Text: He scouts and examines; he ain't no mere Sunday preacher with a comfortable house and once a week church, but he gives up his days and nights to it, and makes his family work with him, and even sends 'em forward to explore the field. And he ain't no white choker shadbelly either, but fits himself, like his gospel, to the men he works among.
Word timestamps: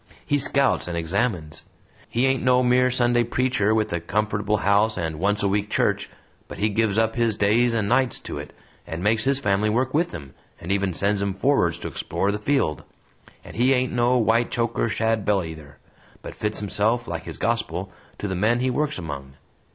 He 0.25 0.39
scouts 0.39 0.87
and 0.87 0.97
examines; 0.97 1.63
he 2.09 2.25
ain't 2.25 2.41
no 2.41 2.63
mere 2.63 2.89
Sunday 2.89 3.23
preacher 3.23 3.75
with 3.75 3.93
a 3.93 3.99
comfortable 3.99 4.57
house 4.57 4.97
and 4.97 5.19
once 5.19 5.43
a 5.43 5.47
week 5.47 5.69
church, 5.69 6.09
but 6.47 6.57
he 6.57 6.69
gives 6.69 6.97
up 6.97 7.15
his 7.15 7.37
days 7.37 7.71
and 7.71 7.87
nights 7.87 8.17
to 8.21 8.39
it, 8.39 8.51
and 8.87 9.03
makes 9.03 9.25
his 9.25 9.37
family 9.37 9.69
work 9.69 9.93
with 9.93 10.11
him, 10.11 10.33
and 10.59 10.71
even 10.71 10.95
sends 10.95 11.21
'em 11.21 11.35
forward 11.35 11.75
to 11.75 11.87
explore 11.87 12.31
the 12.31 12.39
field. 12.39 12.83
And 13.43 13.55
he 13.55 13.73
ain't 13.73 13.93
no 13.93 14.17
white 14.17 14.49
choker 14.49 14.89
shadbelly 14.89 15.49
either, 15.51 15.77
but 16.23 16.33
fits 16.33 16.61
himself, 16.61 17.07
like 17.07 17.25
his 17.25 17.37
gospel, 17.37 17.91
to 18.17 18.27
the 18.27 18.35
men 18.35 18.59
he 18.59 18.71
works 18.71 18.97
among. 18.97 19.35